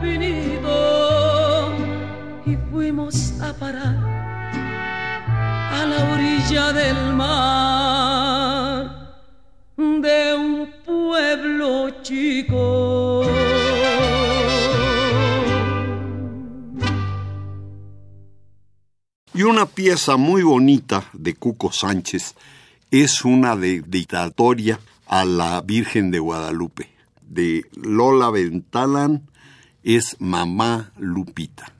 infinito 0.00 1.72
y 2.46 2.56
fuimos 2.70 3.38
a 3.40 3.52
parar 3.52 3.96
a 5.72 5.86
la 5.86 6.12
orilla 6.12 6.72
del 6.72 7.12
mar 7.14 8.90
de 9.76 10.34
un 10.34 10.72
pueblo 10.84 12.02
chico. 12.02 13.22
Y 19.32 19.42
una 19.42 19.66
pieza 19.66 20.16
muy 20.16 20.42
bonita 20.42 21.04
de 21.12 21.34
Cuco 21.34 21.70
Sánchez 21.72 22.34
es 22.90 23.24
una 23.24 23.54
dedicatoria 23.56 24.80
a 25.06 25.24
la 25.24 25.60
Virgen 25.60 26.10
de 26.10 26.18
Guadalupe. 26.18 26.90
De 27.22 27.64
Lola 27.76 28.30
Ventalán 28.30 29.30
es 29.82 30.16
Mamá 30.20 30.92
Lupita. 30.98 31.72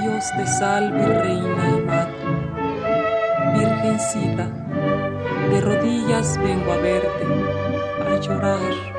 Dios 0.00 0.24
te 0.36 0.46
salve, 0.46 1.22
reina 1.22 1.68
y 1.68 1.82
madre, 1.84 2.14
virgencita, 3.54 4.46
de 5.50 5.60
rodillas 5.60 6.38
vengo 6.38 6.72
a 6.72 6.76
verte, 6.76 7.24
a 8.00 8.20
llorar 8.20 8.95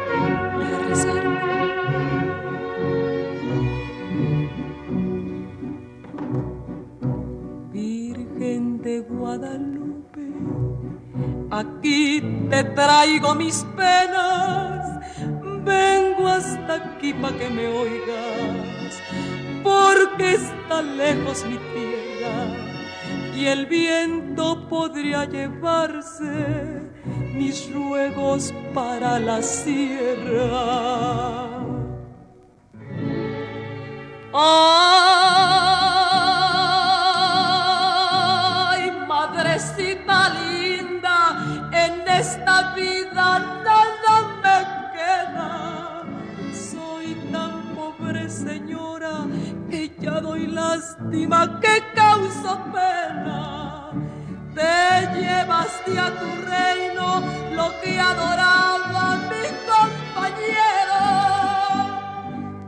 Virgen 7.71 8.81
de 8.81 9.01
Guadalupe, 9.01 10.27
aquí 11.51 12.21
te 12.49 12.63
traigo 12.63 13.35
mis 13.35 13.63
penas, 13.75 14.99
vengo 15.63 16.27
hasta 16.27 16.75
aquí 16.75 17.13
para 17.13 17.38
que 17.38 17.49
me 17.49 17.67
oigas 17.67 18.67
porque 19.63 20.33
está 20.35 20.81
lejos 20.81 21.45
mi 21.45 21.57
tierra 21.57 22.67
y 23.35 23.45
el 23.45 23.65
viento 23.65 24.67
podría 24.69 25.25
llevarse 25.25 26.89
mis 27.38 27.71
ruegos 27.71 28.53
para 28.73 29.19
la 29.19 29.41
sierra. 29.41 30.49
Ay, 34.33 34.91
madrecita 39.07 40.29
linda, 40.41 41.17
en 41.71 42.05
esta 42.07 42.73
vida 42.75 43.39
nada 43.63 44.15
me 44.43 44.57
queda. 44.95 46.03
Soy 46.53 47.15
tan 47.31 47.51
pobre 47.75 48.29
señora 48.29 49.25
que 49.69 49.89
ya 49.99 50.19
doy 50.19 50.47
lástima 50.47 51.59
que 51.61 51.81
causa 51.95 52.63
pena. 52.73 53.66
Te 54.58 54.89
llevaste 55.14 55.93
a 55.99 56.10
tu 56.20 56.30
reino 56.41 57.08
lo 57.51 57.68
que 57.80 57.99
adoraba 57.99 59.18
mi 59.30 59.45
compañero. 59.70 61.03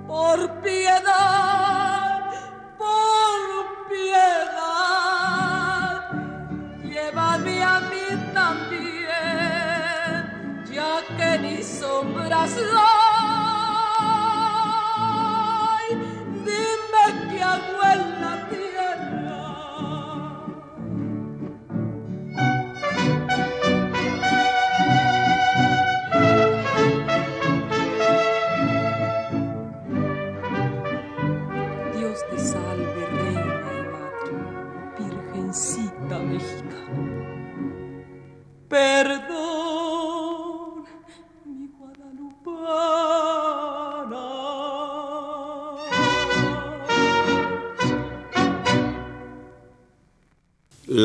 Por 0.06 0.38
piedad, 0.62 2.22
por 2.78 3.40
piedad, 3.90 4.82
llévame 6.84 7.64
a 7.64 7.80
mí 7.80 8.08
también, 8.36 10.14
ya 10.72 10.94
que 11.18 11.30
ni 11.40 11.64
sombras 11.64 12.54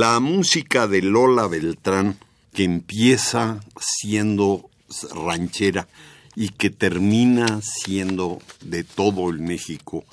La 0.07 0.20
música 0.20 0.86
de 0.86 1.00
Lola 1.00 1.46
Beltrán, 1.46 2.18
que 2.52 2.62
empieza 2.62 3.61
siendo 3.80 4.68
ranchera 5.14 5.88
y 6.36 6.50
que 6.50 6.68
termina 6.68 7.62
siendo 7.62 8.38
de 8.61 8.84
todo 8.84 9.30
el 9.30 9.38
México 9.38 10.05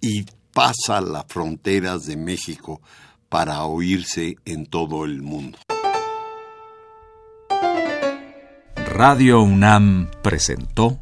y 0.00 0.24
pasa 0.54 1.02
las 1.02 1.26
fronteras 1.28 2.06
de 2.06 2.16
México 2.16 2.80
para 3.28 3.64
oírse 3.64 4.36
en 4.46 4.64
todo 4.64 5.04
el 5.04 5.20
mundo. 5.20 5.58
Radio 8.94 9.42
UNAM 9.42 10.10
presentó 10.22 11.00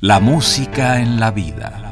La 0.00 0.18
música 0.18 1.02
en 1.02 1.20
la 1.20 1.30
vida. 1.30 1.91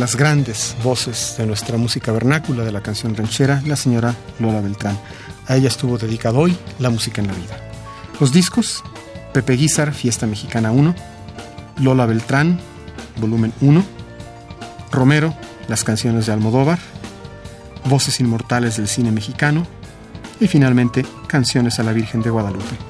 Las 0.00 0.16
grandes 0.16 0.74
voces 0.82 1.34
de 1.36 1.46
nuestra 1.46 1.76
música 1.76 2.10
vernácula, 2.10 2.64
de 2.64 2.72
la 2.72 2.80
canción 2.80 3.14
ranchera, 3.14 3.62
la 3.66 3.76
señora 3.76 4.14
Lola 4.38 4.62
Beltrán. 4.62 4.98
A 5.46 5.56
ella 5.56 5.68
estuvo 5.68 5.98
dedicado 5.98 6.38
hoy 6.38 6.56
La 6.78 6.88
música 6.88 7.20
en 7.20 7.26
la 7.26 7.34
vida. 7.34 7.58
Los 8.18 8.32
discos, 8.32 8.82
Pepe 9.34 9.52
Guizar, 9.52 9.92
Fiesta 9.92 10.26
Mexicana 10.26 10.72
1, 10.72 10.94
Lola 11.80 12.06
Beltrán, 12.06 12.58
volumen 13.20 13.52
1, 13.60 13.84
Romero, 14.90 15.34
Las 15.68 15.84
canciones 15.84 16.24
de 16.24 16.32
Almodóvar, 16.32 16.78
Voces 17.84 18.20
Inmortales 18.20 18.78
del 18.78 18.88
Cine 18.88 19.12
Mexicano 19.12 19.66
y 20.40 20.48
finalmente 20.48 21.04
Canciones 21.26 21.78
a 21.78 21.82
la 21.82 21.92
Virgen 21.92 22.22
de 22.22 22.30
Guadalupe. 22.30 22.89